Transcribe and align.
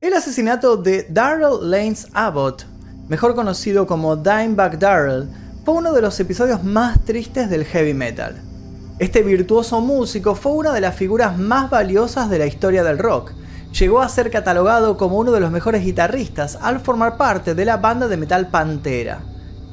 El 0.00 0.14
asesinato 0.14 0.78
de 0.78 1.06
Darrell 1.10 1.58
Lanes 1.60 2.08
Abbott, 2.14 2.64
mejor 3.10 3.34
conocido 3.34 3.86
como 3.86 4.16
Dimebag 4.16 4.78
Darrell, 4.78 5.28
fue 5.62 5.74
uno 5.74 5.92
de 5.92 6.00
los 6.00 6.18
episodios 6.18 6.64
más 6.64 7.04
tristes 7.04 7.50
del 7.50 7.66
heavy 7.66 7.92
metal. 7.92 8.40
Este 8.98 9.22
virtuoso 9.22 9.82
músico 9.82 10.34
fue 10.34 10.52
una 10.52 10.72
de 10.72 10.80
las 10.80 10.94
figuras 10.94 11.36
más 11.36 11.68
valiosas 11.68 12.30
de 12.30 12.38
la 12.38 12.46
historia 12.46 12.82
del 12.82 12.96
rock. 12.96 13.32
Llegó 13.78 14.00
a 14.00 14.08
ser 14.08 14.30
catalogado 14.30 14.96
como 14.96 15.18
uno 15.18 15.32
de 15.32 15.40
los 15.40 15.50
mejores 15.50 15.84
guitarristas 15.84 16.56
al 16.62 16.80
formar 16.80 17.18
parte 17.18 17.54
de 17.54 17.66
la 17.66 17.76
banda 17.76 18.08
de 18.08 18.16
metal 18.16 18.48
Pantera. 18.48 19.20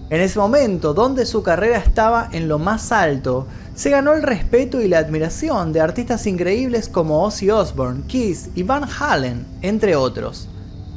En 0.09 0.21
ese 0.21 0.39
momento, 0.39 0.93
donde 0.93 1.25
su 1.25 1.43
carrera 1.43 1.79
estaba 1.79 2.29
en 2.31 2.47
lo 2.47 2.59
más 2.59 2.93
alto, 2.93 3.45
se 3.75 3.89
ganó 3.89 4.13
el 4.13 4.23
respeto 4.23 4.79
y 4.79 4.87
la 4.87 4.99
admiración 4.99 5.73
de 5.73 5.81
artistas 5.81 6.25
increíbles 6.27 6.87
como 6.87 7.23
Ozzy 7.23 7.49
Osbourne, 7.51 8.03
Kiss 8.07 8.49
y 8.55 8.63
Van 8.63 8.85
Halen, 8.85 9.45
entre 9.61 9.97
otros. 9.97 10.47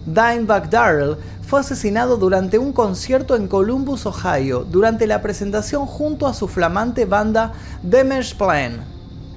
Dimebag 0.07 0.71
Darrell 0.71 1.17
fue 1.43 1.59
asesinado 1.59 2.17
durante 2.19 2.57
un 2.57 2.73
concierto 2.73 3.35
en 3.35 3.49
Columbus, 3.49 4.07
Ohio, 4.07 4.65
durante 4.65 5.09
la 5.09 5.21
presentación 5.21 5.87
junto 5.87 6.29
a 6.29 6.33
su 6.33 6.47
flamante 6.47 7.05
banda 7.05 7.53
Damage 7.83 8.37
Plan. 8.37 8.85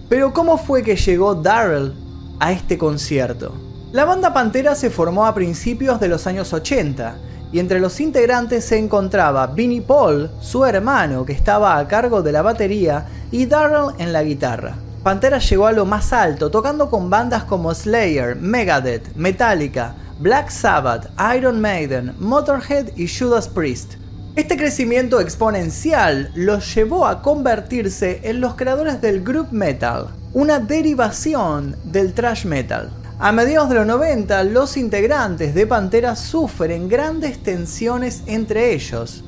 Pero 0.08 0.34
¿cómo 0.34 0.60
fue 0.60 0.84
que 0.84 0.96
llegó 0.96 1.34
Darrell 1.34 1.96
a 2.40 2.52
este 2.52 2.78
concierto? 2.78 3.52
La 3.92 4.06
banda 4.06 4.34
Pantera 4.34 4.76
se 4.76 4.92
formó 4.92 5.26
a 5.26 5.34
principios 5.34 6.00
de 6.00 6.08
los 6.08 6.28
años 6.28 6.54
80 6.54 7.16
y 7.54 7.60
entre 7.60 7.80
los 7.80 8.02
integrantes 8.02 8.66
se 8.66 8.80
encontraba 8.80 9.46
Vinnie 9.46 9.82
Paul, 9.82 10.32
su 10.42 10.66
hermano 10.66 11.24
que 11.24 11.34
estaba 11.34 11.78
a 11.78 11.88
cargo 11.88 12.24
de 12.24 12.32
la 12.32 12.42
batería, 12.42 13.06
y 13.32 13.46
Darrell 13.46 13.94
en 14.00 14.12
la 14.12 14.24
guitarra. 14.24 14.76
Pantera 15.04 15.38
llegó 15.38 15.68
a 15.68 15.72
lo 15.72 15.86
más 15.86 16.12
alto, 16.14 16.50
tocando 16.50 16.90
con 16.90 17.12
bandas 17.12 17.44
como 17.44 17.74
Slayer, 17.74 18.36
Megadeth, 18.36 19.16
Metallica, 19.16 19.96
Black 20.20 20.50
Sabbath, 20.50 21.10
Iron 21.38 21.62
Maiden, 21.62 22.16
Motorhead 22.20 22.88
y 22.96 23.08
Judas 23.08 23.48
Priest. 23.48 23.96
Este 24.36 24.58
crecimiento 24.58 25.20
exponencial 25.20 26.32
los 26.34 26.74
llevó 26.74 27.06
a 27.06 27.22
convertirse 27.22 28.22
en 28.24 28.42
los 28.42 28.56
creadores 28.56 29.00
del 29.00 29.24
group 29.24 29.50
metal, 29.52 30.08
una 30.34 30.58
derivación 30.58 31.76
del 31.84 32.14
thrash 32.14 32.46
metal. 32.46 32.90
A 33.24 33.32
mediados 33.32 33.70
de 33.70 33.76
los 33.76 33.86
90, 33.86 34.44
los 34.44 34.76
integrantes 34.76 35.56
de 35.56 35.66
Pantera 35.66 36.18
sufren 36.18 36.90
grandes 36.90 37.42
tensiones 37.42 38.22
entre 38.26 38.74
ellos, 38.74 39.24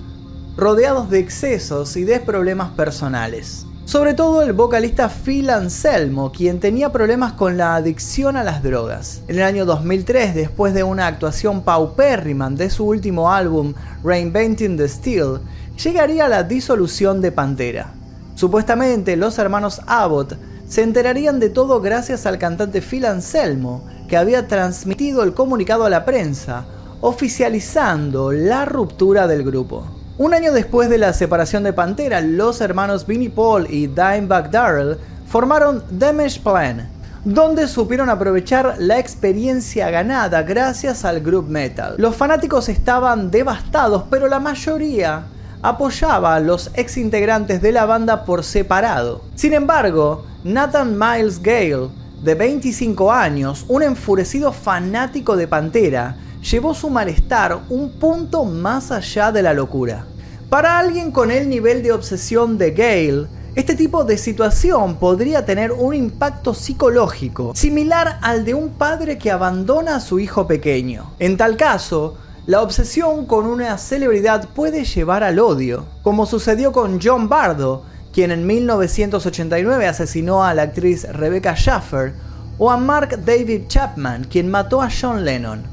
rodeados 0.58 1.10
de 1.10 1.20
excesos 1.20 1.96
y 1.96 2.04
de 2.04 2.20
problemas 2.20 2.72
personales. 2.72 3.66
Sobre 3.86 4.14
todo 4.14 4.42
el 4.42 4.52
vocalista 4.52 5.08
Phil 5.08 5.50
Anselmo, 5.50 6.34
quien 6.34 6.60
tenía 6.60 6.92
problemas 6.92 7.32
con 7.32 7.56
la 7.56 7.76
adicción 7.76 8.36
a 8.36 8.44
las 8.44 8.62
drogas. 8.62 9.22
En 9.30 9.38
el 9.38 9.44
año 9.44 9.64
2003, 9.64 10.36
después 10.36 10.74
de 10.74 10.84
una 10.84 11.08
actuación 11.08 11.62
paupérrima 11.62 12.50
de 12.50 12.70
su 12.70 12.86
último 12.86 13.32
álbum, 13.32 13.76
Reinventing 14.04 14.76
the 14.76 14.90
Steel, 14.90 15.40
llegaría 15.82 16.28
la 16.28 16.44
disolución 16.44 17.22
de 17.22 17.32
Pantera. 17.32 17.94
Supuestamente, 18.36 19.16
los 19.16 19.40
hermanos 19.40 19.80
Abbott 19.88 20.34
se 20.76 20.84
enterarían 20.84 21.40
de 21.40 21.50
todo 21.50 21.80
gracias 21.80 22.26
al 22.26 22.38
cantante 22.38 22.82
Phil 22.82 23.06
Anselmo, 23.06 23.88
que 24.10 24.18
había 24.18 24.50
transmitido 24.50 25.24
el 25.24 25.34
comunicado 25.34 25.86
a 25.86 25.90
la 25.90 26.04
prensa, 26.04 26.66
oficializando 27.00 28.34
la 28.34 28.66
ruptura 28.66 29.26
del 29.26 29.46
grupo. 29.46 29.86
Un 30.18 30.34
año 30.34 30.52
después 30.52 30.90
de 30.90 30.98
la 30.98 31.14
separación 31.14 31.64
de 31.64 31.72
Pantera, 31.72 32.20
los 32.20 32.60
hermanos 32.60 33.08
Vinnie 33.08 33.30
Paul 33.30 33.68
y 33.70 33.88
Dimebag 33.88 34.52
Darrell 34.52 34.98
formaron 35.26 35.82
Damage 35.92 36.42
Plan, 36.42 36.90
donde 37.24 37.70
supieron 37.70 38.10
aprovechar 38.10 38.76
la 38.78 39.00
experiencia 39.00 39.90
ganada 39.90 40.44
gracias 40.44 41.06
al 41.06 41.22
group 41.22 41.48
metal. 41.48 41.96
Los 41.98 42.18
fanáticos 42.18 42.68
estaban 42.68 43.32
devastados, 43.32 44.04
pero 44.10 44.28
la 44.28 44.42
mayoría 44.42 45.24
apoyaba 45.62 46.36
a 46.36 46.42
los 46.42 46.70
ex 46.74 46.98
integrantes 46.98 47.62
de 47.62 47.72
la 47.72 47.86
banda 47.86 48.26
por 48.26 48.44
separado. 48.44 49.22
Sin 49.36 49.54
embargo, 49.54 50.35
Nathan 50.46 50.96
Miles 50.96 51.42
Gale, 51.42 51.90
de 52.22 52.36
25 52.36 53.12
años, 53.12 53.66
un 53.68 53.82
enfurecido 53.82 54.52
fanático 54.54 55.36
de 55.36 55.48
Pantera, 55.48 56.18
llevó 56.40 56.76
su 56.76 56.92
malestar 56.92 57.64
un 57.70 57.94
punto 57.94 58.46
más 58.46 58.92
allá 58.92 59.32
de 59.32 59.42
la 59.42 59.56
locura. 59.56 60.06
Para 60.48 60.78
alguien 60.78 61.12
con 61.12 61.32
el 61.32 61.50
nivel 61.50 61.82
de 61.82 61.94
obsesión 61.94 62.60
de 62.60 62.70
Gale, 62.70 63.26
este 63.56 63.74
tipo 63.74 64.04
de 64.04 64.20
situación 64.20 64.98
podría 64.98 65.48
tener 65.48 65.72
un 65.72 65.96
impacto 65.96 66.54
psicológico 66.54 67.54
similar 67.56 68.20
al 68.22 68.46
de 68.46 68.54
un 68.54 68.70
padre 68.70 69.18
que 69.18 69.32
abandona 69.32 69.96
a 69.96 70.00
su 70.00 70.20
hijo 70.20 70.46
pequeño. 70.46 71.12
En 71.18 71.38
tal 71.38 71.58
caso, 71.58 72.18
la 72.46 72.62
obsesión 72.62 73.26
con 73.26 73.48
una 73.48 73.80
celebridad 73.80 74.48
puede 74.50 74.86
llevar 74.86 75.24
al 75.24 75.40
odio, 75.40 75.86
como 76.04 76.28
sucedió 76.28 76.72
con 76.72 77.00
John 77.02 77.30
Bardo, 77.30 77.95
quien 78.16 78.32
en 78.32 78.48
1989 78.48 79.88
asesinó 79.88 80.46
a 80.46 80.54
la 80.54 80.62
actriz 80.62 81.06
Rebecca 81.12 81.54
Schaffer, 81.54 82.14
o 82.58 82.72
a 82.72 82.78
Mark 82.78 83.26
David 83.26 83.64
Chapman, 83.68 84.24
quien 84.24 84.50
mató 84.50 84.82
a 84.82 84.88
John 84.90 85.26
Lennon. 85.26 85.64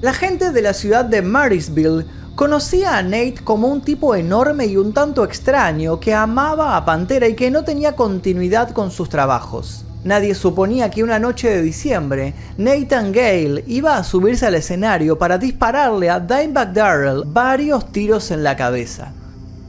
La 0.00 0.12
gente 0.12 0.50
de 0.50 0.60
la 0.60 0.74
ciudad 0.74 1.04
de 1.04 1.22
Marysville 1.22 2.04
conocía 2.34 2.98
a 2.98 3.02
Nate 3.04 3.36
como 3.44 3.68
un 3.68 3.82
tipo 3.82 4.16
enorme 4.16 4.66
y 4.66 4.76
un 4.76 4.92
tanto 4.92 5.22
extraño 5.22 6.00
que 6.00 6.12
amaba 6.12 6.76
a 6.76 6.84
Pantera 6.84 7.28
y 7.28 7.36
que 7.36 7.52
no 7.52 7.62
tenía 7.62 7.94
continuidad 7.94 8.70
con 8.70 8.90
sus 8.90 9.08
trabajos. 9.08 9.84
Nadie 10.02 10.34
suponía 10.34 10.90
que 10.90 11.04
una 11.04 11.20
noche 11.20 11.48
de 11.48 11.62
diciembre, 11.62 12.34
Nathan 12.58 13.12
Gale 13.12 13.62
iba 13.68 13.96
a 13.96 14.02
subirse 14.02 14.46
al 14.46 14.56
escenario 14.56 15.16
para 15.16 15.38
dispararle 15.38 16.10
a 16.10 16.18
Dimebag 16.18 16.72
Darrell 16.72 17.22
varios 17.24 17.92
tiros 17.92 18.32
en 18.32 18.42
la 18.42 18.56
cabeza. 18.56 19.12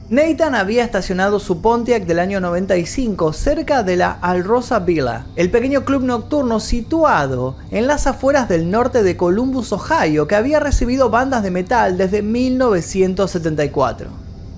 Nathan 0.08 0.54
había 0.54 0.84
estacionado 0.84 1.40
su 1.40 1.60
Pontiac 1.60 2.04
del 2.04 2.20
año 2.20 2.40
95 2.40 3.32
cerca 3.32 3.82
de 3.82 3.96
la 3.96 4.12
Alrosa 4.12 4.78
Villa, 4.78 5.26
el 5.34 5.50
pequeño 5.50 5.84
club 5.84 6.04
nocturno 6.04 6.60
situado 6.60 7.56
en 7.72 7.88
las 7.88 8.06
afueras 8.06 8.48
del 8.48 8.70
norte 8.70 9.02
de 9.02 9.16
Columbus, 9.16 9.72
Ohio, 9.72 10.28
que 10.28 10.36
había 10.36 10.60
recibido 10.60 11.10
bandas 11.10 11.42
de 11.42 11.50
metal 11.50 11.98
desde 11.98 12.22
1974. 12.22 14.06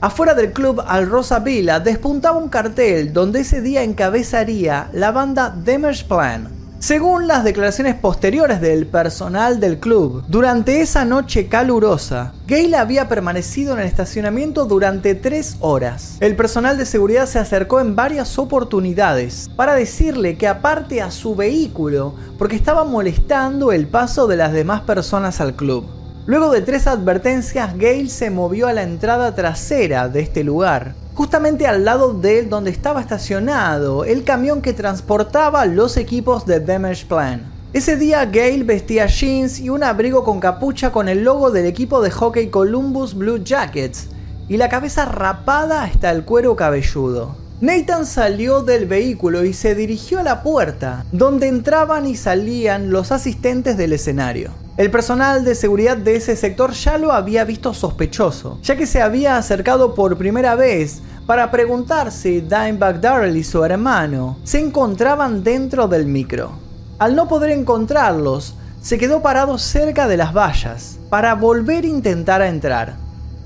Afuera 0.03 0.35
del 0.35 0.53
club 0.53 0.83
Al 0.87 1.09
Rosa 1.09 1.39
Villa 1.39 1.81
despuntaba 1.81 2.37
un 2.37 2.51
cartel 2.51 3.15
donde 3.15 3.41
ese 3.41 3.63
día 3.63 3.83
encabezaría 3.83 4.91
la 4.93 5.13
banda 5.13 5.49
Demers 5.49 6.05
Plan. 6.05 6.58
Según 6.81 7.27
las 7.27 7.43
declaraciones 7.43 7.97
posteriores 7.97 8.61
del 8.61 8.87
personal 8.87 9.59
del 9.59 9.81
club, 9.81 10.23
durante 10.29 10.81
esa 10.81 11.05
noche 11.05 11.49
calurosa, 11.49 12.35
Gale 12.47 12.77
había 12.77 13.09
permanecido 13.09 13.73
en 13.75 13.81
el 13.81 13.87
estacionamiento 13.87 14.65
durante 14.65 15.17
tres 15.17 15.57
horas. 15.59 16.19
El 16.21 16.37
personal 16.37 16.79
de 16.79 16.87
seguridad 16.87 17.27
se 17.27 17.41
acercó 17.41 17.81
en 17.81 17.97
varias 17.97 18.39
oportunidades 18.39 19.51
para 19.57 19.75
decirle 19.75 20.39
que 20.39 20.47
aparte 20.47 21.03
a 21.03 21.11
su 21.11 21.35
vehículo 21.35 22.15
porque 22.39 22.55
estaba 22.55 22.85
molestando 22.85 23.73
el 23.73 23.89
paso 23.89 24.29
de 24.29 24.37
las 24.37 24.53
demás 24.53 24.83
personas 24.83 25.41
al 25.41 25.57
club. 25.57 25.98
Luego 26.29 26.51
de 26.51 26.61
tres 26.61 26.87
advertencias, 26.87 27.73
Gale 27.79 28.11
se 28.11 28.29
movió 28.29 28.67
a 28.67 28.75
la 28.75 28.83
entrada 28.83 29.35
trasera 29.35 30.11
de 30.11 30.21
este 30.21 30.45
lugar, 30.45 30.95
justamente 31.15 31.67
al 31.67 31.87
lado 31.87 32.13
de 32.13 32.43
donde 32.43 32.71
estaba 32.71 33.01
estacionado 33.01 34.05
el 34.05 34.25
camión 34.25 34.61
que 34.61 34.75
transportaba 34.75 35.65
los 35.65 35.97
equipos 35.97 36.45
de 36.45 36.61
Damage 36.61 37.07
Plan. 37.07 37.51
Ese 37.73 37.97
día 37.97 38.27
Gale 38.27 38.63
vestía 38.65 39.07
jeans 39.07 39.59
y 39.59 39.71
un 39.71 39.83
abrigo 39.83 40.23
con 40.23 40.39
capucha 40.39 40.93
con 40.93 41.09
el 41.09 41.25
logo 41.25 41.51
del 41.51 41.65
equipo 41.65 42.03
de 42.03 42.11
hockey 42.11 42.49
Columbus 42.51 43.15
Blue 43.15 43.43
Jackets 43.43 44.09
y 44.51 44.59
la 44.59 44.69
cabeza 44.69 45.07
rapada 45.07 45.83
hasta 45.83 46.11
el 46.11 46.27
cuero 46.27 46.57
cabelludo. 46.57 47.37
Nathan 47.63 48.05
salió 48.05 48.61
del 48.61 48.85
vehículo 48.85 49.47
y 49.47 49.55
se 49.55 49.75
dirigió 49.75 50.19
a 50.19 50.25
la 50.25 50.43
puerta, 50.43 51.07
donde 51.11 51.49
entraban 51.49 52.05
y 52.05 52.17
salían 52.17 52.91
los 52.91 53.13
asistentes 53.13 53.79
del 53.79 53.95
escenario. 53.95 54.68
El 54.79 54.93
personal 54.93 55.45
de 55.45 55.57
seguridad 55.57 55.97
de 55.97 56.15
ese 56.15 56.37
sector 56.37 56.71
ya 56.71 56.99
lo 56.99 57.11
había 57.11 57.43
visto 57.43 57.75
sospechoso, 57.75 58.61
ya 58.63 58.77
que 58.77 58.87
se 58.87 59.03
había 59.03 59.37
acercado 59.37 59.93
por 59.93 60.17
primera 60.17 60.55
vez 60.55 61.01
para 61.27 61.51
preguntar 61.51 62.13
si 62.13 62.41
Dimebag 62.41 63.01
Darrell 63.01 63.37
y 63.37 63.43
su 63.43 63.65
hermano 63.65 64.39
se 64.45 64.61
encontraban 64.61 65.43
dentro 65.43 65.89
del 65.89 66.07
micro. 66.07 66.53
Al 67.01 67.17
no 67.17 67.27
poder 67.27 67.51
encontrarlos, 67.51 68.55
se 68.81 68.99
quedó 68.99 69.21
parado 69.21 69.59
cerca 69.59 70.07
de 70.07 70.17
las 70.17 70.33
vallas 70.33 71.01
para 71.11 71.35
volver 71.35 71.83
a 71.83 71.89
intentar 71.89 72.41
entrar. 72.43 72.95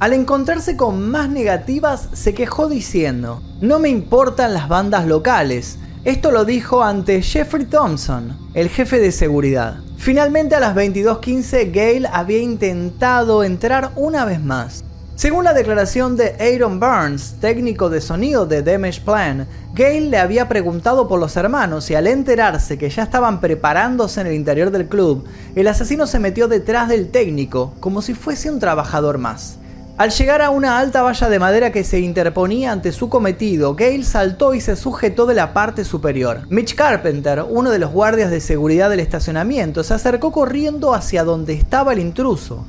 Al 0.01 0.13
encontrarse 0.13 0.77
con 0.77 1.11
más 1.11 1.31
negativas, 1.31 2.11
se 2.13 2.35
quejó 2.35 2.69
diciendo, 2.69 3.41
no 3.63 3.79
me 3.79 3.89
importan 3.89 4.53
las 4.53 4.69
bandas 4.69 5.07
locales. 5.07 5.79
Esto 6.05 6.31
lo 6.31 6.45
dijo 6.45 6.85
ante 6.85 7.23
Jeffrey 7.23 7.65
Thompson, 7.65 8.37
el 8.53 8.69
jefe 8.69 8.99
de 8.99 9.13
seguridad. 9.13 9.77
Finalmente 10.03 10.57
a 10.57 10.59
las 10.59 10.75
22.15 10.75 11.71
Gale 11.73 12.09
había 12.13 12.41
intentado 12.41 13.45
entrar 13.45 13.93
una 13.95 14.25
vez 14.25 14.43
más, 14.43 14.83
Según 15.15 15.45
la 15.45 15.55
declaración 15.55 16.17
de 16.17 16.35
Aaron 16.41 16.81
Burns, 16.81 17.37
técnico 17.41 17.89
de 17.89 18.01
sonido 18.01 18.45
de 18.45 18.65
Damage 18.65 19.01
Plan, 19.03 19.47
Gale 19.75 20.11
le 20.11 20.19
había 20.19 20.49
preguntado 20.49 21.07
por 21.07 21.21
los 21.21 21.37
hermanos 21.37 21.89
y 21.89 21.95
al 21.95 22.09
enterarse 22.09 22.79
que 22.79 22.91
ya 22.91 23.05
estaban 23.05 23.41
preparándose 23.41 24.21
en 24.21 24.27
el 24.27 24.33
interior 24.33 24.73
del 24.73 24.89
club, 24.89 25.25
el 25.55 25.69
asesino 25.69 26.09
se 26.09 26.19
metió 26.19 26.49
detrás 26.49 26.89
del 26.89 27.13
técnico 27.13 27.73
como 27.79 28.03
si 28.03 28.15
fuese 28.15 28.51
un 28.51 28.59
trabajador 28.59 29.19
más. 29.19 29.59
Al 29.99 30.11
llegar 30.11 30.41
a 30.41 30.49
una 30.49 30.79
alta 30.79 31.03
valla 31.03 31.29
de 31.29 31.39
madera 31.39 31.71
que 31.71 31.85
se 31.85 32.01
interponía 32.01 32.73
ante 32.73 32.93
su 32.93 33.11
cometido, 33.11 33.75
Gale 33.75 34.05
saltó 34.05 34.55
y 34.55 34.61
se 34.63 34.75
sujetó 34.75 35.27
de 35.27 35.35
la 35.35 35.53
parte 35.53 35.85
superior. 35.85 36.47
Mitch 36.49 36.75
Carpenter, 36.75 37.45
uno 37.47 37.71
de 37.71 37.79
los 37.79 37.93
guardias 37.93 38.31
de 38.31 38.41
seguridad 38.41 38.89
del 38.89 39.01
estacionamiento, 39.01 39.85
se 39.85 39.93
acercó 39.93 40.33
corriendo 40.33 40.95
hacia 40.95 41.25
donde 41.25 41.53
estaba 41.53 41.93
el 41.93 41.99
intruso. 41.99 42.65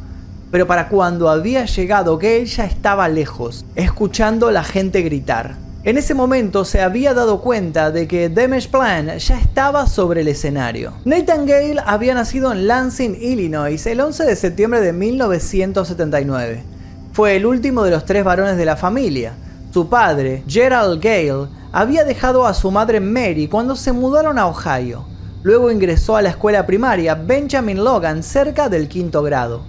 Pero 0.51 0.67
para 0.67 0.89
cuando 0.89 1.29
había 1.29 1.63
llegado, 1.65 2.17
Gale 2.17 2.45
ya 2.45 2.65
estaba 2.65 3.07
lejos, 3.07 3.65
escuchando 3.75 4.49
a 4.49 4.51
la 4.51 4.65
gente 4.65 5.01
gritar. 5.01 5.55
En 5.85 5.97
ese 5.97 6.13
momento 6.13 6.65
se 6.65 6.81
había 6.81 7.13
dado 7.13 7.41
cuenta 7.41 7.89
de 7.89 8.07
que 8.07 8.29
Damage 8.29 8.69
Plan 8.69 9.17
ya 9.17 9.39
estaba 9.39 9.87
sobre 9.87 10.21
el 10.21 10.27
escenario. 10.27 10.93
Nathan 11.05 11.45
Gale 11.45 11.81
había 11.85 12.13
nacido 12.13 12.51
en 12.51 12.67
Lansing, 12.67 13.17
Illinois, 13.19 13.85
el 13.87 14.01
11 14.01 14.25
de 14.25 14.35
septiembre 14.35 14.81
de 14.81 14.93
1979. 14.93 16.72
Fue 17.13 17.35
el 17.35 17.45
último 17.45 17.83
de 17.83 17.91
los 17.91 18.05
tres 18.05 18.23
varones 18.23 18.57
de 18.57 18.65
la 18.65 18.75
familia. 18.75 19.35
Su 19.71 19.87
padre, 19.87 20.43
Gerald 20.47 20.99
Gale, 20.99 21.47
había 21.71 22.05
dejado 22.05 22.47
a 22.47 22.55
su 22.55 22.71
madre 22.71 22.99
Mary 22.99 23.47
cuando 23.47 23.75
se 23.75 23.91
mudaron 23.91 24.39
a 24.39 24.47
Ohio. 24.47 25.05
Luego 25.43 25.69
ingresó 25.69 26.15
a 26.15 26.23
la 26.23 26.29
escuela 26.29 26.65
primaria 26.65 27.13
Benjamin 27.13 27.83
Logan 27.83 28.23
cerca 28.23 28.67
del 28.67 28.87
quinto 28.87 29.21
grado. 29.21 29.61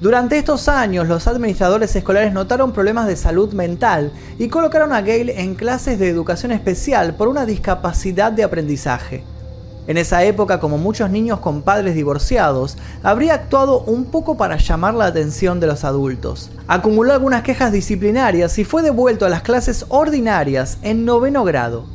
Durante 0.00 0.38
estos 0.38 0.68
años, 0.68 1.06
los 1.06 1.28
administradores 1.28 1.94
escolares 1.94 2.32
notaron 2.32 2.72
problemas 2.72 3.06
de 3.06 3.14
salud 3.14 3.52
mental 3.52 4.10
y 4.36 4.48
colocaron 4.48 4.92
a 4.92 5.00
Gale 5.00 5.40
en 5.40 5.54
clases 5.54 6.00
de 6.00 6.08
educación 6.08 6.50
especial 6.50 7.14
por 7.14 7.28
una 7.28 7.46
discapacidad 7.46 8.32
de 8.32 8.42
aprendizaje. 8.42 9.22
En 9.88 9.96
esa 9.96 10.22
época, 10.22 10.60
como 10.60 10.76
muchos 10.76 11.08
niños 11.08 11.40
con 11.40 11.62
padres 11.62 11.94
divorciados, 11.94 12.76
habría 13.02 13.32
actuado 13.32 13.80
un 13.80 14.04
poco 14.04 14.36
para 14.36 14.58
llamar 14.58 14.92
la 14.92 15.06
atención 15.06 15.60
de 15.60 15.66
los 15.66 15.82
adultos. 15.82 16.50
Acumuló 16.66 17.14
algunas 17.14 17.42
quejas 17.42 17.72
disciplinarias 17.72 18.58
y 18.58 18.64
fue 18.64 18.82
devuelto 18.82 19.24
a 19.24 19.30
las 19.30 19.40
clases 19.40 19.86
ordinarias 19.88 20.76
en 20.82 21.06
noveno 21.06 21.42
grado. 21.42 21.86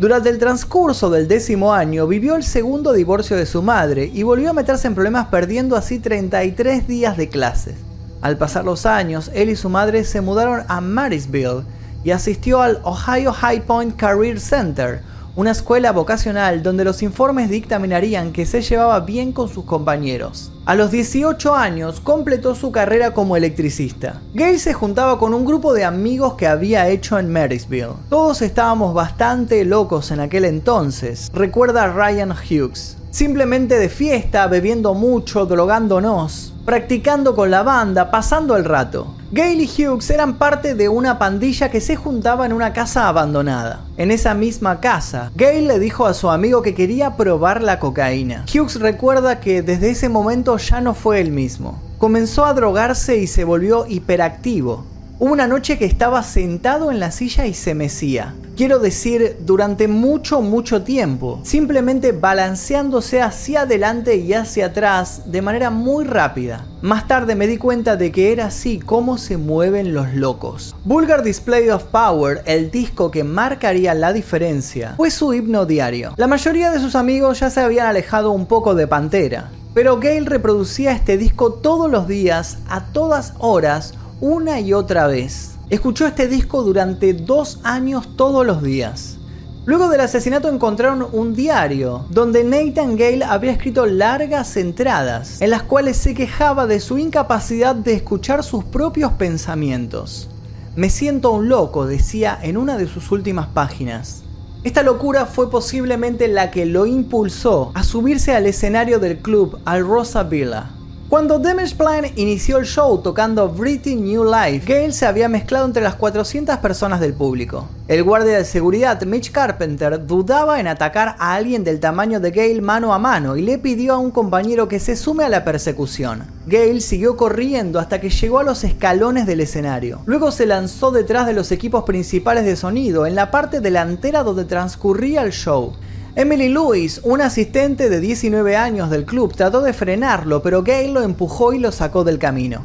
Durante 0.00 0.30
el 0.30 0.38
transcurso 0.38 1.10
del 1.10 1.28
décimo 1.28 1.72
año 1.72 2.08
vivió 2.08 2.34
el 2.34 2.42
segundo 2.42 2.92
divorcio 2.92 3.36
de 3.36 3.46
su 3.46 3.62
madre 3.62 4.10
y 4.12 4.24
volvió 4.24 4.50
a 4.50 4.52
meterse 4.52 4.88
en 4.88 4.96
problemas 4.96 5.28
perdiendo 5.28 5.76
así 5.76 6.00
33 6.00 6.88
días 6.88 7.16
de 7.16 7.28
clases. 7.28 7.76
Al 8.20 8.36
pasar 8.36 8.64
los 8.64 8.84
años, 8.84 9.30
él 9.32 9.48
y 9.48 9.54
su 9.54 9.68
madre 9.68 10.02
se 10.02 10.20
mudaron 10.20 10.64
a 10.66 10.80
Marysville 10.80 11.62
y 12.02 12.10
asistió 12.10 12.62
al 12.62 12.80
Ohio 12.82 13.32
High 13.32 13.64
Point 13.64 13.94
Career 13.94 14.40
Center, 14.40 15.02
una 15.38 15.52
escuela 15.52 15.92
vocacional 15.92 16.64
donde 16.64 16.82
los 16.82 17.00
informes 17.00 17.48
dictaminarían 17.48 18.32
que 18.32 18.44
se 18.44 18.60
llevaba 18.60 18.98
bien 18.98 19.30
con 19.30 19.48
sus 19.48 19.64
compañeros. 19.64 20.50
A 20.66 20.74
los 20.74 20.90
18 20.90 21.54
años 21.54 22.00
completó 22.00 22.56
su 22.56 22.72
carrera 22.72 23.14
como 23.14 23.36
electricista. 23.36 24.20
Gale 24.34 24.58
se 24.58 24.74
juntaba 24.74 25.16
con 25.20 25.34
un 25.34 25.44
grupo 25.44 25.74
de 25.74 25.84
amigos 25.84 26.34
que 26.34 26.48
había 26.48 26.88
hecho 26.88 27.20
en 27.20 27.32
Marysville. 27.32 27.94
Todos 28.08 28.42
estábamos 28.42 28.94
bastante 28.94 29.64
locos 29.64 30.10
en 30.10 30.18
aquel 30.18 30.44
entonces, 30.44 31.30
recuerda 31.32 31.86
Ryan 31.86 32.32
Hughes. 32.32 32.96
Simplemente 33.10 33.78
de 33.78 33.90
fiesta, 33.90 34.48
bebiendo 34.48 34.94
mucho, 34.94 35.46
drogándonos, 35.46 36.52
practicando 36.64 37.36
con 37.36 37.52
la 37.52 37.62
banda, 37.62 38.10
pasando 38.10 38.56
el 38.56 38.64
rato. 38.64 39.14
Gale 39.30 39.64
y 39.64 39.66
Hughes 39.66 40.08
eran 40.08 40.38
parte 40.38 40.74
de 40.74 40.88
una 40.88 41.18
pandilla 41.18 41.70
que 41.70 41.82
se 41.82 41.96
juntaba 41.96 42.46
en 42.46 42.54
una 42.54 42.72
casa 42.72 43.08
abandonada. 43.08 43.84
En 43.98 44.10
esa 44.10 44.32
misma 44.32 44.80
casa, 44.80 45.30
Gale 45.34 45.60
le 45.60 45.78
dijo 45.78 46.06
a 46.06 46.14
su 46.14 46.30
amigo 46.30 46.62
que 46.62 46.74
quería 46.74 47.14
probar 47.14 47.62
la 47.62 47.78
cocaína. 47.78 48.46
Hughes 48.46 48.80
recuerda 48.80 49.38
que 49.38 49.60
desde 49.60 49.90
ese 49.90 50.08
momento 50.08 50.56
ya 50.56 50.80
no 50.80 50.94
fue 50.94 51.20
el 51.20 51.30
mismo. 51.30 51.78
Comenzó 51.98 52.46
a 52.46 52.54
drogarse 52.54 53.18
y 53.18 53.26
se 53.26 53.44
volvió 53.44 53.84
hiperactivo. 53.86 54.86
Hubo 55.18 55.32
una 55.32 55.46
noche 55.46 55.76
que 55.76 55.84
estaba 55.84 56.22
sentado 56.22 56.90
en 56.90 56.98
la 56.98 57.10
silla 57.10 57.44
y 57.44 57.52
se 57.52 57.74
mecía. 57.74 58.34
Quiero 58.58 58.80
decir, 58.80 59.36
durante 59.38 59.86
mucho, 59.86 60.40
mucho 60.40 60.82
tiempo. 60.82 61.38
Simplemente 61.44 62.10
balanceándose 62.10 63.22
hacia 63.22 63.60
adelante 63.60 64.16
y 64.16 64.34
hacia 64.34 64.66
atrás 64.66 65.30
de 65.30 65.42
manera 65.42 65.70
muy 65.70 66.04
rápida. 66.04 66.66
Más 66.82 67.06
tarde 67.06 67.36
me 67.36 67.46
di 67.46 67.56
cuenta 67.56 67.94
de 67.94 68.10
que 68.10 68.32
era 68.32 68.46
así 68.46 68.80
como 68.80 69.16
se 69.16 69.36
mueven 69.36 69.94
los 69.94 70.12
locos. 70.12 70.74
Vulgar 70.82 71.22
Display 71.22 71.70
of 71.70 71.84
Power, 71.84 72.42
el 72.46 72.72
disco 72.72 73.12
que 73.12 73.22
marcaría 73.22 73.94
la 73.94 74.12
diferencia, 74.12 74.94
fue 74.96 75.12
su 75.12 75.32
himno 75.32 75.64
diario. 75.64 76.14
La 76.16 76.26
mayoría 76.26 76.72
de 76.72 76.80
sus 76.80 76.96
amigos 76.96 77.38
ya 77.38 77.50
se 77.50 77.60
habían 77.60 77.86
alejado 77.86 78.32
un 78.32 78.46
poco 78.46 78.74
de 78.74 78.88
Pantera. 78.88 79.52
Pero 79.72 80.00
Gale 80.00 80.24
reproducía 80.28 80.90
este 80.90 81.16
disco 81.16 81.52
todos 81.52 81.88
los 81.88 82.08
días, 82.08 82.58
a 82.68 82.86
todas 82.86 83.34
horas, 83.38 83.94
una 84.20 84.58
y 84.58 84.72
otra 84.72 85.06
vez. 85.06 85.57
Escuchó 85.70 86.06
este 86.06 86.28
disco 86.28 86.62
durante 86.62 87.12
dos 87.12 87.60
años 87.62 88.16
todos 88.16 88.46
los 88.46 88.62
días. 88.62 89.18
Luego 89.66 89.90
del 89.90 90.00
asesinato 90.00 90.48
encontraron 90.48 91.06
un 91.12 91.34
diario 91.34 92.06
donde 92.08 92.42
Nathan 92.42 92.96
Gale 92.96 93.22
había 93.22 93.52
escrito 93.52 93.84
largas 93.84 94.56
entradas 94.56 95.42
en 95.42 95.50
las 95.50 95.62
cuales 95.62 95.98
se 95.98 96.14
quejaba 96.14 96.66
de 96.66 96.80
su 96.80 96.96
incapacidad 96.96 97.74
de 97.74 97.92
escuchar 97.92 98.42
sus 98.44 98.64
propios 98.64 99.12
pensamientos. 99.12 100.30
Me 100.74 100.88
siento 100.88 101.32
un 101.32 101.50
loco, 101.50 101.84
decía 101.84 102.38
en 102.40 102.56
una 102.56 102.78
de 102.78 102.86
sus 102.86 103.12
últimas 103.12 103.48
páginas. 103.48 104.22
Esta 104.64 104.82
locura 104.82 105.26
fue 105.26 105.50
posiblemente 105.50 106.28
la 106.28 106.50
que 106.50 106.64
lo 106.64 106.86
impulsó 106.86 107.72
a 107.74 107.82
subirse 107.82 108.34
al 108.34 108.46
escenario 108.46 108.98
del 109.00 109.18
club 109.18 109.58
al 109.66 109.86
Rosa 109.86 110.22
Villa, 110.22 110.70
cuando 111.08 111.38
Damage 111.38 111.74
Plan 111.74 112.04
inició 112.16 112.58
el 112.58 112.66
show 112.66 113.00
tocando 113.00 113.48
Breathing 113.48 114.04
New 114.04 114.24
Life, 114.24 114.70
Gale 114.70 114.92
se 114.92 115.06
había 115.06 115.26
mezclado 115.26 115.64
entre 115.64 115.82
las 115.82 115.94
400 115.94 116.58
personas 116.58 117.00
del 117.00 117.14
público. 117.14 117.66
El 117.88 118.02
guardia 118.02 118.36
de 118.36 118.44
seguridad 118.44 119.00
Mitch 119.02 119.32
Carpenter 119.32 120.06
dudaba 120.06 120.60
en 120.60 120.66
atacar 120.66 121.16
a 121.18 121.32
alguien 121.32 121.64
del 121.64 121.80
tamaño 121.80 122.20
de 122.20 122.30
Gale 122.30 122.60
mano 122.60 122.92
a 122.92 122.98
mano 122.98 123.38
y 123.38 123.42
le 123.42 123.56
pidió 123.56 123.94
a 123.94 123.98
un 123.98 124.10
compañero 124.10 124.68
que 124.68 124.80
se 124.80 124.96
sume 124.96 125.24
a 125.24 125.30
la 125.30 125.44
persecución. 125.44 126.26
Gale 126.46 126.82
siguió 126.82 127.16
corriendo 127.16 127.78
hasta 127.78 128.02
que 128.02 128.10
llegó 128.10 128.40
a 128.40 128.44
los 128.44 128.62
escalones 128.62 129.26
del 129.26 129.40
escenario. 129.40 130.00
Luego 130.04 130.30
se 130.30 130.44
lanzó 130.44 130.90
detrás 130.90 131.26
de 131.26 131.32
los 131.32 131.50
equipos 131.52 131.84
principales 131.84 132.44
de 132.44 132.54
sonido 132.54 133.06
en 133.06 133.14
la 133.14 133.30
parte 133.30 133.60
delantera 133.60 134.24
donde 134.24 134.44
transcurría 134.44 135.22
el 135.22 135.32
show. 135.32 135.72
Emily 136.18 136.48
Lewis, 136.48 137.00
una 137.04 137.26
asistente 137.26 137.88
de 137.88 138.00
19 138.00 138.56
años 138.56 138.90
del 138.90 139.04
club, 139.04 139.36
trató 139.36 139.60
de 139.60 139.72
frenarlo, 139.72 140.42
pero 140.42 140.64
Gale 140.64 140.88
lo 140.88 141.02
empujó 141.02 141.52
y 141.52 141.60
lo 141.60 141.70
sacó 141.70 142.02
del 142.02 142.18
camino. 142.18 142.64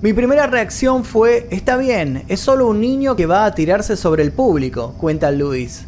Mi 0.00 0.12
primera 0.12 0.46
reacción 0.46 1.04
fue, 1.04 1.48
está 1.50 1.76
bien, 1.76 2.22
es 2.28 2.38
solo 2.38 2.68
un 2.68 2.80
niño 2.80 3.16
que 3.16 3.26
va 3.26 3.46
a 3.46 3.54
tirarse 3.56 3.96
sobre 3.96 4.22
el 4.22 4.30
público, 4.30 4.94
cuenta 4.96 5.32
Lewis. 5.32 5.86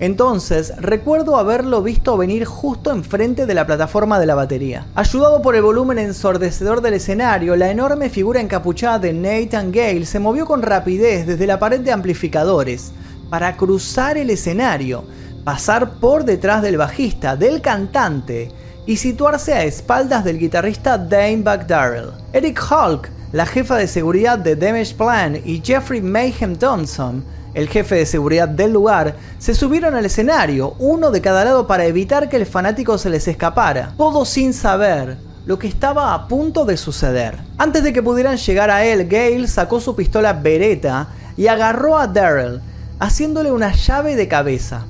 Entonces, 0.00 0.72
recuerdo 0.78 1.36
haberlo 1.36 1.84
visto 1.84 2.16
venir 2.16 2.46
justo 2.46 2.90
enfrente 2.90 3.46
de 3.46 3.54
la 3.54 3.64
plataforma 3.64 4.18
de 4.18 4.26
la 4.26 4.34
batería. 4.34 4.88
Ayudado 4.96 5.42
por 5.42 5.54
el 5.54 5.62
volumen 5.62 6.00
ensordecedor 6.00 6.80
del 6.80 6.94
escenario, 6.94 7.54
la 7.54 7.70
enorme 7.70 8.10
figura 8.10 8.40
encapuchada 8.40 8.98
de 8.98 9.12
Nathan 9.12 9.70
Gale 9.70 10.04
se 10.04 10.18
movió 10.18 10.46
con 10.46 10.62
rapidez 10.62 11.28
desde 11.28 11.46
la 11.46 11.60
pared 11.60 11.78
de 11.78 11.92
amplificadores 11.92 12.90
para 13.30 13.56
cruzar 13.56 14.18
el 14.18 14.30
escenario, 14.30 15.04
pasar 15.44 15.98
por 16.00 16.24
detrás 16.24 16.62
del 16.62 16.76
bajista, 16.76 17.36
del 17.36 17.60
cantante 17.60 18.50
y 18.86 18.96
situarse 18.96 19.54
a 19.54 19.64
espaldas 19.64 20.24
del 20.24 20.38
guitarrista 20.38 20.98
Dane 20.98 21.42
Darrell. 21.66 22.10
Eric 22.32 22.60
Hulk, 22.60 23.10
la 23.32 23.46
jefa 23.46 23.76
de 23.76 23.86
seguridad 23.86 24.38
de 24.38 24.56
Damage 24.56 24.94
Plan, 24.94 25.40
y 25.44 25.62
Jeffrey 25.64 26.00
Mayhem 26.00 26.56
Thompson, 26.56 27.24
el 27.54 27.68
jefe 27.68 27.96
de 27.96 28.06
seguridad 28.06 28.48
del 28.48 28.72
lugar, 28.72 29.16
se 29.38 29.54
subieron 29.54 29.94
al 29.94 30.06
escenario, 30.06 30.74
uno 30.78 31.10
de 31.10 31.20
cada 31.20 31.44
lado 31.44 31.66
para 31.66 31.84
evitar 31.86 32.28
que 32.28 32.36
el 32.36 32.46
fanático 32.46 32.98
se 32.98 33.10
les 33.10 33.26
escapara, 33.28 33.94
todo 33.96 34.24
sin 34.24 34.52
saber 34.52 35.18
lo 35.46 35.58
que 35.58 35.68
estaba 35.68 36.14
a 36.14 36.28
punto 36.28 36.64
de 36.64 36.76
suceder. 36.76 37.38
Antes 37.58 37.82
de 37.82 37.92
que 37.92 38.02
pudieran 38.02 38.36
llegar 38.36 38.70
a 38.70 38.84
él, 38.84 39.08
Gale 39.08 39.48
sacó 39.48 39.80
su 39.80 39.96
pistola 39.96 40.32
Beretta 40.32 41.08
y 41.36 41.46
agarró 41.46 41.98
a 41.98 42.06
Darrell, 42.06 42.60
haciéndole 42.98 43.50
una 43.50 43.72
llave 43.72 44.16
de 44.16 44.28
cabeza. 44.28 44.84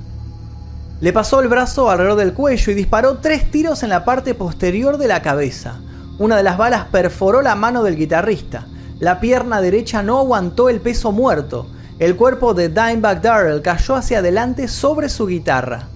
Le 1.01 1.11
pasó 1.13 1.39
el 1.39 1.47
brazo 1.47 1.89
alrededor 1.89 2.19
del 2.19 2.33
cuello 2.33 2.71
y 2.71 2.75
disparó 2.75 3.17
tres 3.17 3.49
tiros 3.49 3.81
en 3.81 3.89
la 3.89 4.05
parte 4.05 4.35
posterior 4.35 4.99
de 4.99 5.07
la 5.07 5.23
cabeza. 5.23 5.79
Una 6.19 6.37
de 6.37 6.43
las 6.43 6.59
balas 6.59 6.85
perforó 6.91 7.41
la 7.41 7.55
mano 7.55 7.81
del 7.81 7.95
guitarrista. 7.95 8.67
La 8.99 9.19
pierna 9.19 9.61
derecha 9.61 10.03
no 10.03 10.19
aguantó 10.19 10.69
el 10.69 10.79
peso 10.79 11.11
muerto. 11.11 11.65
El 11.97 12.15
cuerpo 12.15 12.53
de 12.53 12.69
Dimebag 12.69 13.19
Darrell 13.19 13.63
cayó 13.63 13.95
hacia 13.95 14.19
adelante 14.19 14.67
sobre 14.67 15.09
su 15.09 15.25
guitarra. 15.25 15.87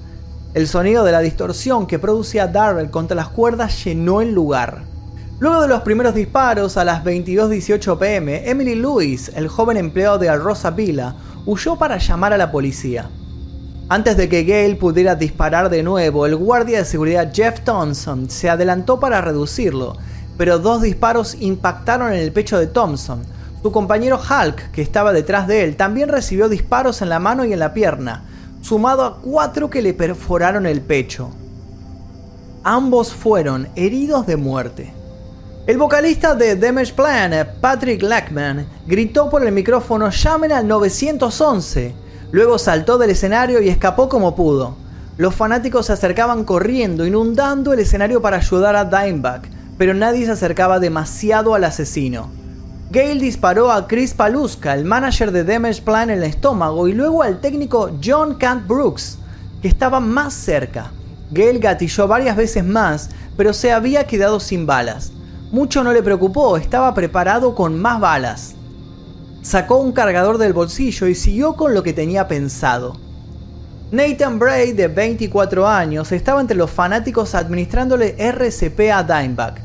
El 0.56 0.68
sonido 0.68 1.04
de 1.04 1.12
la 1.12 1.20
distorsión 1.20 1.86
que 1.86 2.00
producía 2.00 2.48
Darrell 2.48 2.90
contra 2.90 3.16
las 3.16 3.28
cuerdas 3.28 3.86
llenó 3.86 4.22
el 4.22 4.34
lugar. 4.34 4.86
Luego 5.38 5.62
de 5.62 5.68
los 5.68 5.82
primeros 5.82 6.16
disparos 6.16 6.78
a 6.78 6.84
las 6.84 7.04
22.18 7.04 8.00
pm, 8.00 8.50
Emily 8.50 8.74
Lewis, 8.74 9.32
el 9.36 9.50
joven 9.50 9.78
empleado 9.78 10.18
de 10.18 10.36
Rosa 10.36 10.72
Villa, 10.72 11.14
huyó 11.46 11.76
para 11.76 12.00
llamar 12.00 12.34
a 12.34 12.38
la 12.38 12.52
policía. 12.52 13.08
Antes 13.88 14.18
de 14.18 14.28
que 14.28 14.44
Gale 14.44 14.78
pudiera 14.78 15.14
disparar 15.14 15.70
de 15.70 15.84
nuevo, 15.84 16.26
el 16.26 16.36
guardia 16.36 16.80
de 16.80 16.86
seguridad 16.86 17.32
Jeff 17.32 17.60
Thompson 17.60 18.32
se 18.32 18.50
adelantó 18.50 19.00
para 19.00 19.22
reducirlo, 19.22 19.96
pero 20.40 20.58
dos 20.58 20.82
disparos 20.82 21.38
impactaron 21.40 22.12
en 22.12 22.20
el 22.20 22.32
pecho 22.32 22.58
de 22.58 22.66
Thompson. 22.66 23.22
Su 23.62 23.72
compañero 23.72 24.20
Hulk, 24.20 24.72
que 24.72 24.82
estaba 24.82 25.14
detrás 25.14 25.48
de 25.48 25.64
él, 25.64 25.76
también 25.76 26.10
recibió 26.10 26.50
disparos 26.50 27.04
en 27.04 27.10
la 27.10 27.20
mano 27.20 27.46
y 27.46 27.54
en 27.54 27.60
la 27.60 27.76
pierna, 27.76 28.24
sumado 28.62 29.06
a 29.06 29.22
cuatro 29.22 29.70
que 29.70 29.84
le 29.84 29.94
perforaron 29.94 30.66
el 30.66 30.82
pecho. 30.82 31.30
Ambos 32.64 33.14
fueron 33.14 33.68
heridos 33.76 34.26
de 34.26 34.36
muerte. 34.36 34.94
El 35.68 35.78
vocalista 35.78 36.34
de 36.34 36.56
Damage 36.56 36.94
Plan, 36.94 37.50
Patrick 37.62 38.02
Lackman, 38.02 38.66
gritó 38.88 39.30
por 39.30 39.46
el 39.46 39.52
micrófono 39.52 40.10
llamen 40.10 40.52
al 40.52 40.68
911 40.68 42.05
Luego 42.36 42.60
saltó 42.60 42.98
del 42.98 43.12
escenario 43.12 43.62
y 43.62 43.70
escapó 43.70 44.10
como 44.10 44.36
pudo. 44.36 44.76
Los 45.16 45.34
fanáticos 45.34 45.86
se 45.86 45.94
acercaban 45.94 46.44
corriendo, 46.44 47.06
inundando 47.06 47.72
el 47.72 47.80
escenario 47.80 48.22
para 48.22 48.36
ayudar 48.36 48.76
a 48.76 48.84
Dimebag, 48.84 49.44
pero 49.78 49.94
nadie 49.94 50.26
se 50.26 50.34
acercaba 50.34 50.82
demasiado 50.82 51.56
al 51.56 51.64
asesino. 51.64 52.30
Gale 52.92 53.22
disparó 53.22 53.72
a 53.72 53.88
Chris 53.88 54.14
Paluska, 54.14 54.74
el 54.74 54.84
manager 54.84 55.32
de 55.32 55.46
Damage 55.46 55.82
Plan, 55.82 56.10
en 56.10 56.18
el 56.18 56.26
estómago 56.26 56.90
y 56.90 56.92
luego 56.92 57.24
al 57.24 57.40
técnico 57.40 57.92
John 58.04 58.36
Kant 58.36 58.68
Brooks, 58.68 59.18
que 59.62 59.70
estaba 59.70 60.02
más 60.02 60.34
cerca. 60.34 60.92
Gale 61.32 61.60
gatilló 61.60 62.06
varias 62.06 62.36
veces 62.36 62.66
más, 62.66 63.12
pero 63.38 63.54
se 63.54 63.72
había 63.72 64.08
quedado 64.08 64.42
sin 64.42 64.66
balas. 64.66 65.14
Mucho 65.54 65.86
no 65.86 65.94
le 65.94 66.04
preocupó, 66.04 66.58
estaba 66.58 66.94
preparado 66.94 67.56
con 67.56 67.82
más 67.82 68.02
balas 68.02 68.56
sacó 69.46 69.78
un 69.78 69.92
cargador 69.92 70.40
del 70.40 70.54
bolsillo 70.54 71.06
y 71.06 71.14
siguió 71.14 71.56
con 71.56 71.76
lo 71.76 71.84
que 71.84 71.94
tenía 71.94 72.28
pensado. 72.28 72.98
Nathan 73.92 74.40
Bray, 74.40 74.72
de 74.72 74.88
24 74.88 75.68
años, 75.68 76.12
estaba 76.12 76.42
entre 76.42 76.58
los 76.58 76.72
fanáticos 76.72 77.36
administrándole 77.36 78.16
RCP 78.18 78.92
a 78.92 79.04
Dimebag. 79.04 79.62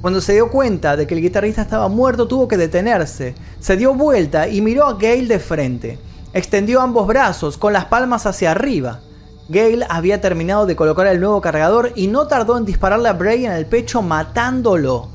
Cuando 0.00 0.20
se 0.20 0.34
dio 0.34 0.50
cuenta 0.50 0.96
de 0.96 1.08
que 1.08 1.14
el 1.14 1.20
guitarrista 1.20 1.62
estaba 1.62 1.88
muerto, 1.88 2.28
tuvo 2.28 2.46
que 2.46 2.56
detenerse. 2.56 3.34
Se 3.58 3.76
dio 3.76 3.92
vuelta 3.94 4.46
y 4.46 4.60
miró 4.60 4.86
a 4.86 4.92
Gale 4.92 5.26
de 5.26 5.40
frente. 5.40 5.98
Extendió 6.32 6.80
ambos 6.80 7.08
brazos, 7.08 7.58
con 7.58 7.72
las 7.72 7.86
palmas 7.86 8.26
hacia 8.26 8.52
arriba. 8.52 9.00
Gale 9.48 9.84
había 9.88 10.20
terminado 10.20 10.64
de 10.64 10.76
colocar 10.76 11.08
el 11.08 11.18
nuevo 11.18 11.40
cargador 11.40 11.90
y 11.96 12.06
no 12.06 12.28
tardó 12.28 12.56
en 12.56 12.64
dispararle 12.64 13.08
a 13.08 13.14
Bray 13.14 13.46
en 13.46 13.52
el 13.52 13.66
pecho 13.66 14.00
matándolo. 14.00 15.13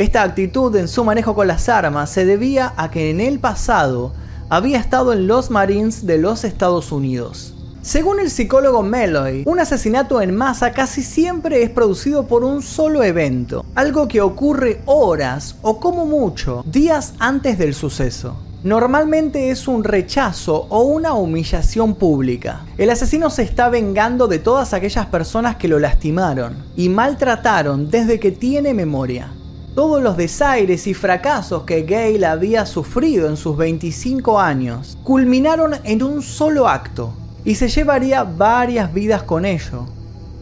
Esta 0.00 0.22
actitud 0.22 0.74
en 0.76 0.88
su 0.88 1.04
manejo 1.04 1.34
con 1.34 1.46
las 1.46 1.68
armas 1.68 2.08
se 2.08 2.24
debía 2.24 2.72
a 2.78 2.90
que 2.90 3.10
en 3.10 3.20
el 3.20 3.38
pasado 3.38 4.14
había 4.48 4.78
estado 4.78 5.12
en 5.12 5.26
los 5.26 5.50
Marines 5.50 6.06
de 6.06 6.16
los 6.16 6.44
Estados 6.44 6.90
Unidos. 6.90 7.54
Según 7.82 8.18
el 8.18 8.30
psicólogo 8.30 8.82
Meloy, 8.82 9.42
un 9.44 9.60
asesinato 9.60 10.22
en 10.22 10.34
masa 10.34 10.72
casi 10.72 11.02
siempre 11.02 11.62
es 11.62 11.68
producido 11.68 12.26
por 12.26 12.44
un 12.44 12.62
solo 12.62 13.02
evento, 13.02 13.62
algo 13.74 14.08
que 14.08 14.22
ocurre 14.22 14.80
horas 14.86 15.56
o 15.60 15.78
como 15.78 16.06
mucho 16.06 16.64
días 16.64 17.12
antes 17.18 17.58
del 17.58 17.74
suceso. 17.74 18.38
Normalmente 18.64 19.50
es 19.50 19.68
un 19.68 19.84
rechazo 19.84 20.66
o 20.70 20.80
una 20.80 21.12
humillación 21.12 21.94
pública. 21.94 22.64
El 22.78 22.88
asesino 22.88 23.28
se 23.28 23.42
está 23.42 23.68
vengando 23.68 24.28
de 24.28 24.38
todas 24.38 24.72
aquellas 24.72 25.04
personas 25.04 25.56
que 25.56 25.68
lo 25.68 25.78
lastimaron 25.78 26.64
y 26.74 26.88
maltrataron 26.88 27.90
desde 27.90 28.18
que 28.18 28.32
tiene 28.32 28.72
memoria. 28.72 29.34
Todos 29.80 30.02
los 30.02 30.18
desaires 30.18 30.86
y 30.86 30.92
fracasos 30.92 31.62
que 31.62 31.84
Gale 31.84 32.26
había 32.26 32.66
sufrido 32.66 33.30
en 33.30 33.38
sus 33.38 33.56
25 33.56 34.38
años 34.38 34.98
culminaron 35.04 35.72
en 35.84 36.02
un 36.02 36.20
solo 36.20 36.68
acto 36.68 37.14
y 37.46 37.54
se 37.54 37.68
llevaría 37.68 38.24
varias 38.24 38.92
vidas 38.92 39.22
con 39.22 39.46
ello, 39.46 39.86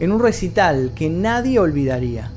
en 0.01 0.11
un 0.11 0.19
recital 0.19 0.91
que 0.93 1.09
nadie 1.09 1.57
olvidaría. 1.57 2.33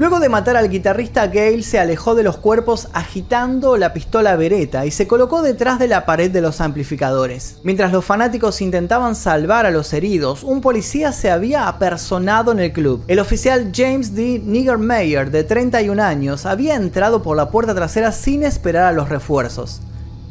Luego 0.00 0.18
de 0.18 0.30
matar 0.30 0.56
al 0.56 0.70
guitarrista, 0.70 1.26
Gale 1.26 1.62
se 1.62 1.78
alejó 1.78 2.14
de 2.14 2.22
los 2.22 2.38
cuerpos 2.38 2.88
agitando 2.94 3.76
la 3.76 3.92
pistola 3.92 4.34
Beretta 4.34 4.86
y 4.86 4.90
se 4.90 5.06
colocó 5.06 5.42
detrás 5.42 5.78
de 5.78 5.88
la 5.88 6.06
pared 6.06 6.30
de 6.30 6.40
los 6.40 6.62
amplificadores. 6.62 7.58
Mientras 7.64 7.92
los 7.92 8.02
fanáticos 8.02 8.62
intentaban 8.62 9.14
salvar 9.14 9.66
a 9.66 9.70
los 9.70 9.92
heridos, 9.92 10.42
un 10.42 10.62
policía 10.62 11.12
se 11.12 11.30
había 11.30 11.68
apersonado 11.68 12.50
en 12.52 12.60
el 12.60 12.72
club. 12.72 13.04
El 13.08 13.18
oficial 13.18 13.72
James 13.74 14.14
D. 14.14 14.40
Niggermeyer, 14.42 15.30
de 15.30 15.44
31 15.44 16.02
años, 16.02 16.46
había 16.46 16.76
entrado 16.76 17.22
por 17.22 17.36
la 17.36 17.50
puerta 17.50 17.74
trasera 17.74 18.10
sin 18.10 18.42
esperar 18.42 18.84
a 18.84 18.92
los 18.92 19.10
refuerzos. 19.10 19.82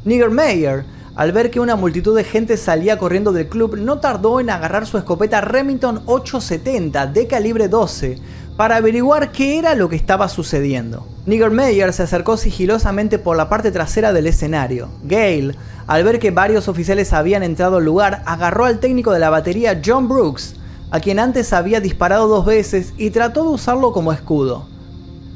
Niggermeyer 0.03 0.83
al 1.19 1.33
ver 1.33 1.51
que 1.51 1.59
una 1.59 1.75
multitud 1.75 2.15
de 2.15 2.23
gente 2.23 2.55
salía 2.55 2.97
corriendo 2.97 3.33
del 3.33 3.49
club, 3.49 3.75
no 3.77 3.99
tardó 3.99 4.39
en 4.39 4.49
agarrar 4.49 4.85
su 4.85 4.97
escopeta 4.97 5.41
Remington 5.41 6.01
870 6.05 7.07
de 7.07 7.27
calibre 7.27 7.67
12 7.67 8.17
para 8.59 8.75
averiguar 8.75 9.31
qué 9.31 9.57
era 9.57 9.73
lo 9.73 9.87
que 9.87 9.95
estaba 9.95 10.27
sucediendo. 10.27 11.07
Niggermeyer 11.25 11.93
se 11.93 12.03
acercó 12.03 12.35
sigilosamente 12.35 13.17
por 13.17 13.37
la 13.37 13.47
parte 13.47 13.71
trasera 13.71 14.11
del 14.11 14.27
escenario. 14.27 14.89
Gale, 15.03 15.55
al 15.87 16.03
ver 16.03 16.19
que 16.19 16.31
varios 16.31 16.67
oficiales 16.67 17.13
habían 17.13 17.41
entrado 17.41 17.77
al 17.77 17.85
lugar, 17.85 18.21
agarró 18.25 18.65
al 18.65 18.81
técnico 18.81 19.13
de 19.13 19.19
la 19.19 19.29
batería 19.29 19.81
John 19.85 20.09
Brooks, 20.09 20.55
a 20.91 20.99
quien 20.99 21.19
antes 21.19 21.53
había 21.53 21.79
disparado 21.79 22.27
dos 22.27 22.45
veces 22.45 22.93
y 22.97 23.11
trató 23.11 23.43
de 23.43 23.51
usarlo 23.51 23.93
como 23.93 24.11
escudo. 24.11 24.67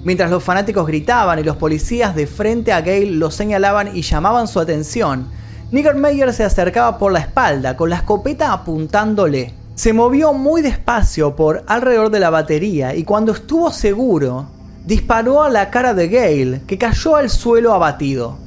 Mientras 0.04 0.30
los 0.30 0.44
fanáticos 0.44 0.86
gritaban 0.86 1.40
y 1.40 1.44
los 1.44 1.56
policías 1.56 2.18
de 2.18 2.28
frente 2.28 2.74
a 2.74 2.82
Gale 2.82 3.06
lo 3.12 3.32
señalaban 3.32 3.96
y 3.96 4.02
llamaban 4.02 4.50
su 4.50 4.60
atención, 4.60 5.30
Niggermeyer 5.72 6.34
se 6.34 6.44
acercaba 6.44 6.98
por 6.98 7.14
la 7.14 7.20
espalda 7.20 7.78
con 7.78 7.90
la 7.90 7.96
escopeta 7.96 8.52
apuntándole. 8.52 9.63
Se 9.76 9.92
movió 9.92 10.34
muy 10.34 10.62
despacio 10.62 11.36
por 11.36 11.64
alrededor 11.66 12.12
de 12.12 12.20
la 12.20 12.30
batería 12.30 12.96
y 12.96 13.04
cuando 13.04 13.32
estuvo 13.32 13.72
seguro, 13.72 14.46
disparó 14.86 15.42
a 15.42 15.50
la 15.50 15.72
cara 15.72 15.96
de 15.96 16.10
Gale, 16.10 16.62
que 16.68 16.78
cayó 16.78 17.16
al 17.16 17.32
suelo 17.32 17.74
abatido. 17.74 18.38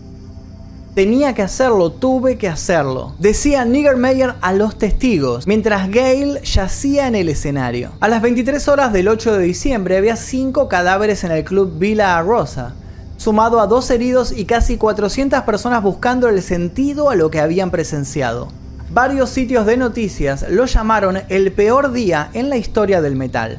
Tenía 0.94 1.34
que 1.34 1.42
hacerlo, 1.42 1.90
tuve 1.90 2.38
que 2.38 2.46
hacerlo, 2.46 3.16
decía 3.18 3.64
Niggermeyer 3.64 4.34
a 4.40 4.52
los 4.52 4.78
testigos, 4.78 5.48
mientras 5.48 5.90
Gale 5.90 6.40
yacía 6.44 7.08
en 7.08 7.16
el 7.16 7.28
escenario. 7.28 7.90
A 7.98 8.06
las 8.06 8.22
23 8.22 8.68
horas 8.68 8.92
del 8.92 9.08
8 9.08 9.36
de 9.36 9.44
diciembre 9.46 9.96
había 9.96 10.14
5 10.14 10.68
cadáveres 10.68 11.24
en 11.24 11.32
el 11.32 11.42
club 11.42 11.76
Villa 11.76 12.22
Rosa, 12.22 12.74
sumado 13.16 13.58
a 13.58 13.66
dos 13.66 13.90
heridos 13.90 14.30
y 14.30 14.44
casi 14.44 14.76
400 14.76 15.42
personas 15.42 15.82
buscando 15.82 16.28
el 16.28 16.40
sentido 16.40 17.10
a 17.10 17.16
lo 17.16 17.32
que 17.32 17.40
habían 17.40 17.72
presenciado 17.72 18.48
varios 18.90 19.30
sitios 19.30 19.66
de 19.66 19.76
noticias 19.76 20.46
lo 20.48 20.66
llamaron 20.66 21.18
el 21.28 21.52
peor 21.52 21.92
día 21.92 22.30
en 22.32 22.48
la 22.48 22.56
historia 22.56 23.00
del 23.00 23.16
metal. 23.16 23.58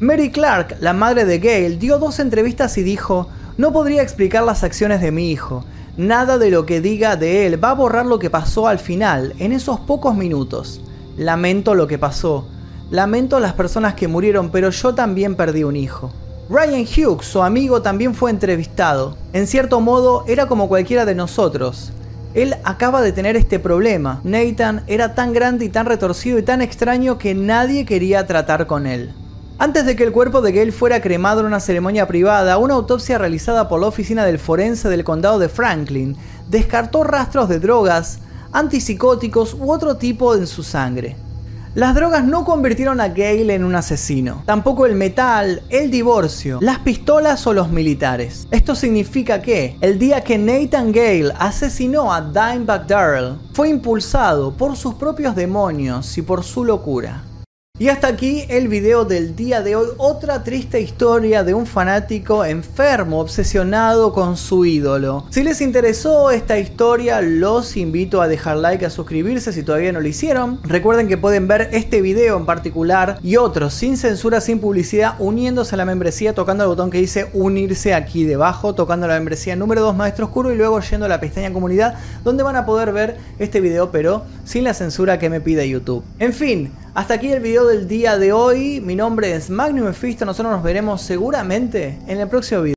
Mary 0.00 0.30
Clark, 0.30 0.76
la 0.80 0.92
madre 0.92 1.24
de 1.24 1.38
Gail, 1.38 1.78
dio 1.78 1.98
dos 1.98 2.18
entrevistas 2.18 2.76
y 2.78 2.82
dijo, 2.82 3.28
no 3.56 3.72
podría 3.72 4.02
explicar 4.02 4.42
las 4.44 4.64
acciones 4.64 5.00
de 5.00 5.12
mi 5.12 5.30
hijo. 5.30 5.64
Nada 5.96 6.38
de 6.38 6.50
lo 6.50 6.66
que 6.66 6.80
diga 6.80 7.16
de 7.16 7.46
él 7.46 7.62
va 7.62 7.70
a 7.70 7.74
borrar 7.74 8.06
lo 8.06 8.18
que 8.18 8.30
pasó 8.30 8.66
al 8.66 8.78
final, 8.78 9.34
en 9.38 9.52
esos 9.52 9.78
pocos 9.80 10.16
minutos. 10.16 10.80
Lamento 11.16 11.74
lo 11.74 11.86
que 11.86 11.98
pasó. 11.98 12.48
Lamento 12.90 13.38
las 13.40 13.52
personas 13.52 13.94
que 13.94 14.08
murieron, 14.08 14.50
pero 14.50 14.70
yo 14.70 14.94
también 14.94 15.34
perdí 15.34 15.64
un 15.64 15.76
hijo. 15.76 16.10
Ryan 16.48 16.84
Hughes, 16.84 17.26
su 17.26 17.42
amigo, 17.42 17.82
también 17.82 18.14
fue 18.14 18.30
entrevistado. 18.30 19.16
En 19.32 19.46
cierto 19.46 19.80
modo, 19.80 20.24
era 20.26 20.46
como 20.46 20.68
cualquiera 20.68 21.04
de 21.04 21.14
nosotros. 21.14 21.92
Él 22.34 22.56
acaba 22.64 23.02
de 23.02 23.12
tener 23.12 23.36
este 23.36 23.58
problema. 23.58 24.20
Nathan 24.24 24.84
era 24.86 25.14
tan 25.14 25.32
grande 25.32 25.66
y 25.66 25.68
tan 25.68 25.86
retorcido 25.86 26.38
y 26.38 26.42
tan 26.42 26.62
extraño 26.62 27.18
que 27.18 27.34
nadie 27.34 27.84
quería 27.84 28.26
tratar 28.26 28.66
con 28.66 28.86
él. 28.86 29.12
Antes 29.58 29.84
de 29.84 29.94
que 29.94 30.02
el 30.02 30.12
cuerpo 30.12 30.40
de 30.40 30.50
Gale 30.52 30.72
fuera 30.72 31.00
cremado 31.00 31.40
en 31.40 31.46
una 31.46 31.60
ceremonia 31.60 32.08
privada, 32.08 32.58
una 32.58 32.74
autopsia 32.74 33.18
realizada 33.18 33.68
por 33.68 33.80
la 33.80 33.86
oficina 33.86 34.24
del 34.24 34.38
forense 34.38 34.88
del 34.88 35.04
condado 35.04 35.38
de 35.38 35.48
Franklin 35.48 36.16
descartó 36.48 37.04
rastros 37.04 37.48
de 37.48 37.60
drogas, 37.60 38.18
antipsicóticos 38.50 39.54
u 39.54 39.70
otro 39.70 39.98
tipo 39.98 40.34
en 40.34 40.46
su 40.46 40.62
sangre. 40.62 41.16
Las 41.74 41.94
drogas 41.94 42.22
no 42.22 42.44
convirtieron 42.44 43.00
a 43.00 43.08
Gale 43.08 43.54
en 43.54 43.64
un 43.64 43.74
asesino, 43.74 44.42
tampoco 44.44 44.84
el 44.84 44.94
metal, 44.94 45.62
el 45.70 45.90
divorcio, 45.90 46.58
las 46.60 46.80
pistolas 46.80 47.46
o 47.46 47.54
los 47.54 47.70
militares. 47.70 48.46
Esto 48.50 48.74
significa 48.74 49.40
que 49.40 49.78
el 49.80 49.98
día 49.98 50.22
que 50.22 50.36
Nathan 50.36 50.92
Gale 50.92 51.32
asesinó 51.38 52.12
a 52.12 52.20
Dimebag 52.20 52.86
Darrell 52.86 53.38
fue 53.54 53.70
impulsado 53.70 54.52
por 54.52 54.76
sus 54.76 54.96
propios 54.96 55.34
demonios 55.34 56.18
y 56.18 56.20
por 56.20 56.44
su 56.44 56.62
locura. 56.62 57.24
Y 57.82 57.88
hasta 57.88 58.06
aquí 58.06 58.44
el 58.48 58.68
video 58.68 59.04
del 59.04 59.34
día 59.34 59.60
de 59.60 59.74
hoy. 59.74 59.88
Otra 59.96 60.44
triste 60.44 60.80
historia 60.80 61.42
de 61.42 61.52
un 61.52 61.66
fanático 61.66 62.44
enfermo, 62.44 63.18
obsesionado 63.18 64.12
con 64.12 64.36
su 64.36 64.64
ídolo. 64.64 65.26
Si 65.30 65.42
les 65.42 65.60
interesó 65.60 66.30
esta 66.30 66.60
historia, 66.60 67.20
los 67.20 67.76
invito 67.76 68.22
a 68.22 68.28
dejar 68.28 68.58
like, 68.58 68.86
a 68.86 68.88
suscribirse 68.90 69.52
si 69.52 69.64
todavía 69.64 69.90
no 69.90 70.00
lo 70.00 70.06
hicieron. 70.06 70.60
Recuerden 70.62 71.08
que 71.08 71.18
pueden 71.18 71.48
ver 71.48 71.70
este 71.72 72.02
video 72.02 72.36
en 72.36 72.46
particular 72.46 73.18
y 73.20 73.34
otros 73.34 73.74
sin 73.74 73.96
censura, 73.96 74.40
sin 74.40 74.60
publicidad, 74.60 75.16
uniéndose 75.18 75.74
a 75.74 75.78
la 75.78 75.84
membresía, 75.84 76.36
tocando 76.36 76.62
el 76.62 76.68
botón 76.68 76.88
que 76.88 76.98
dice 76.98 77.30
unirse 77.32 77.94
aquí 77.94 78.22
debajo, 78.22 78.76
tocando 78.76 79.08
la 79.08 79.14
membresía 79.14 79.56
número 79.56 79.80
2 79.80 79.96
Maestro 79.96 80.26
Oscuro 80.26 80.52
y 80.52 80.56
luego 80.56 80.78
yendo 80.78 81.06
a 81.06 81.08
la 81.08 81.18
pestaña 81.18 81.52
comunidad, 81.52 81.96
donde 82.22 82.44
van 82.44 82.54
a 82.54 82.64
poder 82.64 82.92
ver 82.92 83.16
este 83.40 83.60
video, 83.60 83.90
pero 83.90 84.22
sin 84.44 84.62
la 84.62 84.72
censura 84.72 85.18
que 85.18 85.28
me 85.28 85.40
pide 85.40 85.68
YouTube. 85.68 86.04
En 86.20 86.32
fin, 86.32 86.70
hasta 86.94 87.14
aquí 87.14 87.32
el 87.32 87.40
video 87.40 87.66
del 87.66 87.88
día 87.88 88.18
de 88.18 88.32
hoy. 88.32 88.80
Mi 88.80 88.94
nombre 88.94 89.34
es 89.34 89.48
Magnum 89.48 89.86
Mephisto. 89.86 90.24
Nosotros 90.24 90.52
nos 90.52 90.62
veremos 90.62 91.00
seguramente 91.00 91.98
en 92.06 92.20
el 92.20 92.28
próximo 92.28 92.62
video. 92.62 92.70